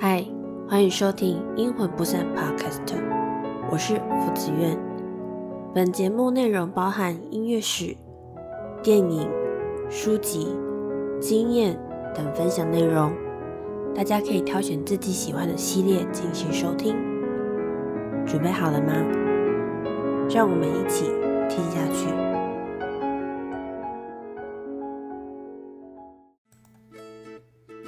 [0.00, 0.24] 嗨，
[0.68, 2.94] 欢迎收听《阴魂不散》Podcast，
[3.68, 4.78] 我是福子苑。
[5.74, 7.96] 本节目内容包含音乐史、
[8.80, 9.28] 电影、
[9.90, 10.56] 书籍、
[11.20, 11.76] 经验
[12.14, 13.12] 等分享内容，
[13.92, 16.94] 大家可以挑选自己喜欢的系列进行收听。
[18.24, 18.92] 准备好了吗？
[20.30, 21.06] 让我们一起
[21.48, 22.06] 听下去。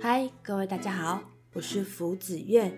[0.00, 1.20] 嗨，各位大家好。
[1.54, 2.72] 我是福子苑，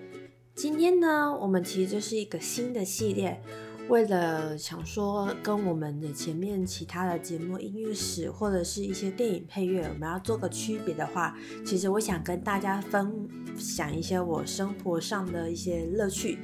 [0.52, 3.40] 今天呢，我们其实就是一个新的系列，
[3.88, 16.40] 为了想说跟我们的前面其他的节目音乐史或者是一些电影配乐，我们要做个区别的话，其实我想跟大家分享一些我生活上的一些乐趣。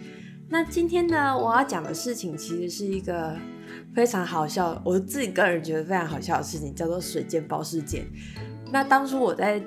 [0.48, 3.36] 那今天呢，我要讲的事情其实是一个
[3.92, 8.06] 非常好笑，我自己个人觉得非常好笑的事情，叫做水煎包事件。
[8.70, 9.60] 那当初我在。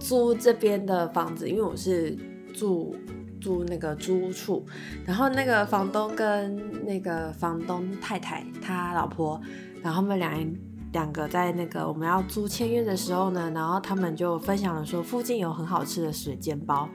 [0.00, 2.16] 租这边的房子，因为我是
[2.52, 2.96] 住
[3.40, 4.66] 住那个租屋处，
[5.04, 9.40] 然后那个房东跟那个房东太太他老婆，
[9.82, 10.54] 然后他们两
[10.92, 16.88] 两个在那个我们要租签约的时候呢，然后他们就分享了说附近有很好吃的水煎包。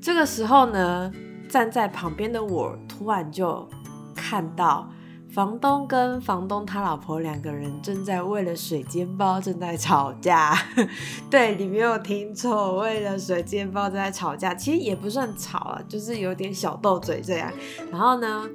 [0.00, 1.10] 这个时候呢，
[1.48, 3.68] 站在旁边的我突然就
[4.14, 4.88] 看到。
[5.32, 10.52] 房东跟房东他老婆两个人正在为了水煎包正在吵架，
[11.30, 17.52] 对你没有听错，为了水煎包正在吵架，其实也不算吵啊，就是有点小斗嘴这样。
[17.92, 18.48] 然后呢，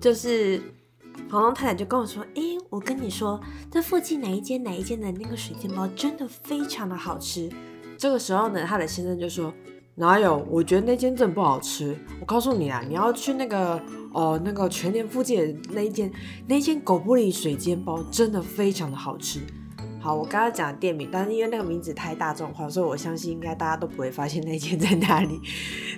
[0.00, 0.62] 就是
[1.28, 3.38] 房东太太就跟我说：“哎，我跟你说，
[3.70, 7.50] 这附近哪一间哪一间的那个水煎包真的非常的好吃。”
[7.98, 9.52] 这个时候呢，他的先生就说。
[9.96, 10.44] 哪有？
[10.50, 11.96] 我觉得那间真的不好吃。
[12.20, 13.80] 我告诉你啊，你要去那个
[14.14, 16.10] 哦，那个全年附近的那一间，
[16.46, 19.40] 那一间狗不理水煎包真的非常的好吃。
[20.00, 25.40] 好，我刚刚讲的店名，但是因为那个名字太大众化，所以我相信应该大家都不会发现那间在哪里。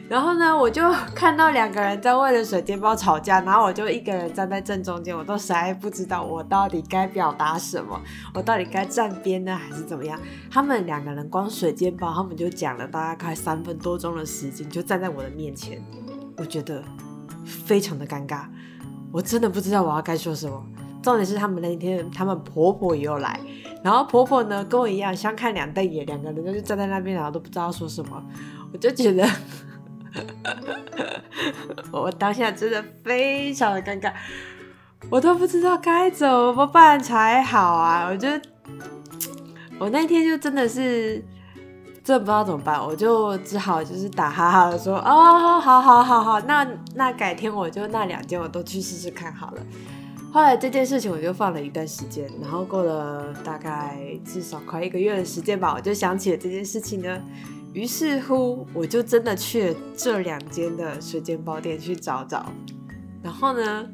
[0.09, 0.81] 然后呢，我就
[1.13, 8.01] 看到两个人在为了水煎包吵架，然后我就一个人站在正中间，我都实在不知道我到底该表达什么，
[8.33, 10.17] 我到底该站边呢还是怎么样？
[10.49, 15.83] 他们两个人光水煎包，他们就讲了大概快三分多钟的时间，就站在我的面前，
[16.37, 16.81] 我觉得
[17.47, 18.43] 非常的尴尬，
[19.13, 20.63] 我真的不知道我要该说什么。
[21.03, 23.39] 重点是他们那一天，他们婆婆也有来，
[23.85, 28.21] 然后婆婆呢跟我一样相看两瞪眼，两个人就站在那边，然后都不知道说什么。
[28.73, 29.25] 我就觉得，
[31.93, 34.13] 我当下真的非常的尴尬，
[35.09, 38.09] 我都不知道该怎么办才好啊！
[38.11, 38.43] 我觉得，
[39.79, 41.25] 我那天就真的是
[42.07, 49.63] 真的不知道怎么办，我就只好就是打哈哈的说，哦，好好好好，那那改天我就那两件我都去试试看好了。
[50.33, 57.21] 后来这件事情我就放了一段时间，然后过了大概至少快一个月的时间吧，我就想起了这件事情呢。
[57.73, 62.47] 于是乎，我就真的去了这两间的水煎包店去找找。
[63.21, 63.85] 然后呢，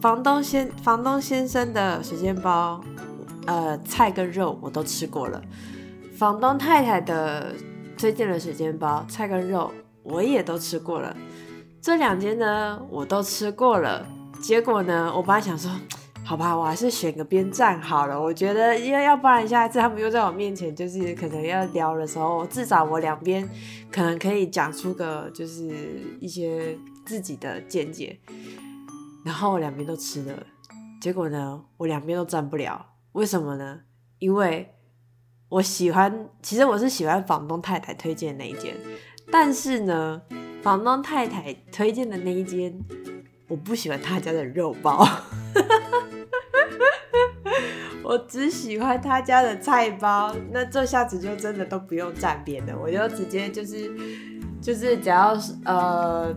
[0.00, 2.80] 房东先房东先生的水煎包，
[3.46, 5.40] 呃，菜跟肉我都吃过了。
[6.14, 7.54] 房东太太的
[7.98, 9.72] 推荐的水煎包，菜跟肉
[10.04, 11.14] 我也都吃过了。
[11.80, 14.06] 这两间呢，我都吃过了。
[14.40, 15.12] 结果呢？
[15.14, 15.70] 我本来想说，
[16.24, 18.20] 好吧，我还是选个边站好了。
[18.20, 23.48] 我觉得，因为要不然下一次他们又在我面前，就是可能要聊的时候，至少我两边
[23.90, 28.18] 可能可以讲出个就是一些自己的见解。
[29.24, 30.42] 然后我两边都吃了，
[31.00, 32.86] 结果呢，我两边都站不了。
[33.12, 33.80] 为什么呢？
[34.18, 34.74] 因为
[35.54, 38.74] 我喜欢，其实我是喜欢房东太太推荐那一间，
[39.30, 40.20] 但是呢，
[40.64, 42.76] 房东太太推荐的那一间。
[43.46, 45.06] 我不喜欢他家的肉包，
[48.02, 50.34] 我只喜欢他家的菜包。
[50.50, 53.92] 那这下子就真的都不用站边了，我就直接就是
[54.60, 56.34] 就是只要是呃，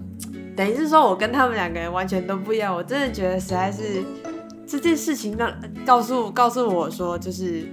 [0.56, 2.76] 等于是说我跟他们两个人完全都不一样。
[2.76, 4.04] 我真的觉得实在是
[4.68, 5.52] 这件事情让
[5.86, 7.68] 告诉告诉我说就是。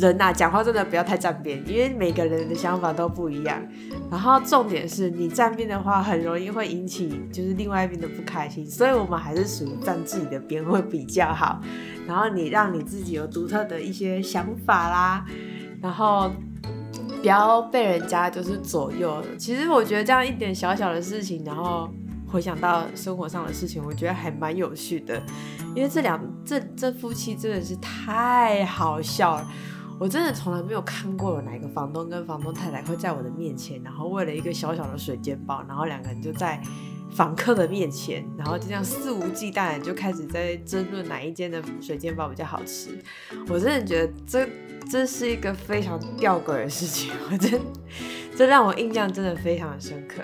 [0.00, 3.62] 人呐，讲话真的不要太站边，因为每个人的想法都不一样。
[4.10, 8.64] 然后重点是你站边的话，很容易会引起就是另外一边的不开心。
[8.66, 11.60] 所以我们还是属于站自己的边会比较好。
[12.06, 15.24] 然后你让你自己有独特的一些想法啦，
[15.82, 16.32] 然后
[17.20, 19.22] 不要被人家就是左右。
[19.38, 21.90] 其实我觉得这样一点小小的事情，然后
[22.26, 25.22] 回想到生活上的事情，我觉得还蛮有趣的。
[25.74, 29.46] 因为这两这这夫妻真的是太好笑了。
[30.00, 36.58] 我真的从来没有看过有哪一个房东跟房东太太会在我的面前，然后为了一个小小的水煎包，然后两个人就在
[37.10, 42.98] 房客的面前，然后就这样肆无忌惮就开始在争论哪一间的水煎包比较好吃。
[43.46, 44.48] 我真的觉得这
[44.90, 47.60] 这是一个非常吊诡的事情，我真
[48.40, 50.22] 这让我印象真的非常的深刻。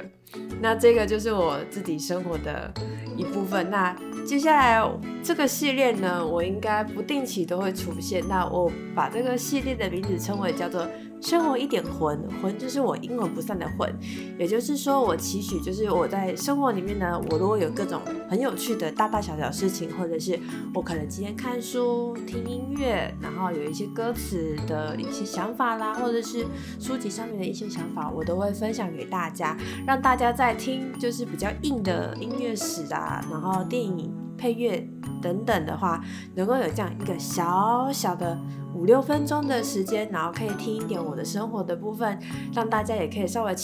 [0.59, 2.73] 那这个就是我自己生活的
[3.15, 3.71] 一部分。
[3.71, 4.83] 那接下来
[5.23, 8.27] 这个系列呢，我应该不定期都会出现。
[8.27, 10.89] 那我把这个系列的名字称为叫做。
[11.21, 13.93] 生活一点魂，魂就是我阴魂不散的魂，
[14.39, 20.39] 也就是说，我期许就是我在生活里面呢，我如果有各种很有趣的大大小小事情，或者是
[20.75, 26.47] 我可能今天看书、听音乐，然后有一些歌词的一些想法啦，或者是
[26.79, 34.87] 书籍上面的一些想法，我都会分享给大家，让大家在听就是比较硬的音乐史啊，然后电影配乐
[35.21, 36.03] 等等的话，
[36.35, 38.39] 能够有这样一个小小的。
[38.75, 42.21] 五六分钟的时间，然后可以听一点我的生活的部分，
[42.53, 43.57] 让大家也可以稍微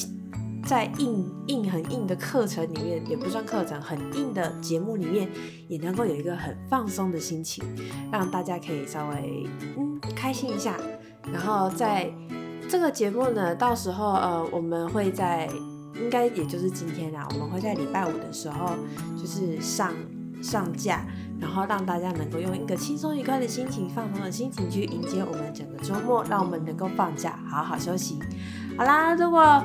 [0.64, 5.28] 在硬硬很硬的课程里面，也不算课程，很硬的节目里面，
[5.68, 7.62] 也能够有一个很放松的心情，
[8.10, 9.46] 让大家可以稍微
[9.76, 10.78] 嗯开心一下。
[11.30, 12.10] 然后在
[12.66, 15.46] 这个节目呢，到时候呃，我们会在
[15.96, 18.70] 应该也就是今天啦，我们会在礼拜五的时候
[19.14, 19.92] 就是上
[20.42, 21.06] 上架。
[21.40, 28.20] 然后让大家能够用一个轻松愉快的心情、放松的心情去迎接我们整个周末，让我们能够放假，好好休息。
[28.78, 29.60] 好啦，如果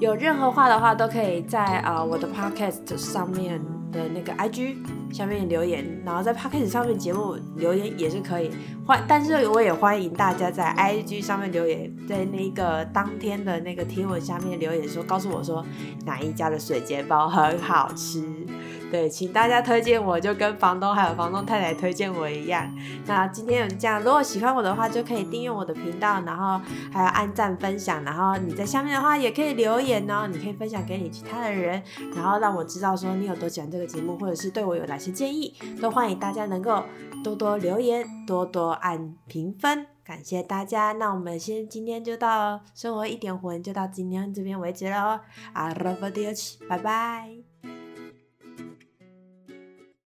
[0.00, 3.58] 有任何话的话，都可以在啊我的 podcast 上面
[3.90, 4.76] 的那个 IG
[5.10, 8.50] 下面留言，然后在 podcast 上面节目留言也是可以。
[8.86, 15.64] 欢，但是我也欢迎大家在 IG 上面留言，在那个当天的那个贴文下面留言说，告诉我说
[16.04, 18.22] 哪一家的水煎包很好吃。
[18.90, 22.72] 对，请大家推荐我，就跟房东还有房东太太推荐我一样。
[23.06, 26.60] 那今天就这样，如果喜欢我的话，就可以订阅我的频道，然后
[26.92, 31.82] 还有按赞分享，然后你在下面的话也可以留言哦，你可以分享给你其他的人，
[32.14, 36.82] 然后让我知道说你有多喜欢这个节目，或者是对我有哪些建议，都欢迎大家能够
[37.24, 40.92] 多多留言，多多按评分，感谢大家。
[40.92, 45.20] 那我们先今天就到生活一点魂，就到今天这边为止喽。
[45.52, 47.43] I love you，拜拜。